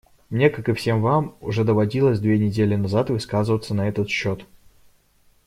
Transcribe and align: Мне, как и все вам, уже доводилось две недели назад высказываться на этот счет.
Мне, 0.31 0.49
как 0.49 0.67
и 0.67 0.73
все 0.73 0.95
вам, 0.95 1.35
уже 1.41 1.63
доводилось 1.63 2.19
две 2.19 2.39
недели 2.39 2.75
назад 2.75 3.11
высказываться 3.11 3.75
на 3.75 3.87
этот 3.87 4.09
счет. 4.09 4.47